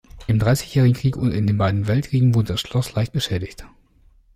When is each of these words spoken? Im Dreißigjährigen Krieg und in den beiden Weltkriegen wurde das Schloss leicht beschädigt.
Im 0.25 0.39
Dreißigjährigen 0.39 0.99
Krieg 0.99 1.15
und 1.15 1.31
in 1.31 1.45
den 1.45 1.59
beiden 1.59 1.85
Weltkriegen 1.85 2.33
wurde 2.33 2.53
das 2.53 2.59
Schloss 2.61 2.95
leicht 2.95 3.13
beschädigt. 3.13 3.65